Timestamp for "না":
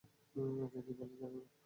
1.37-1.49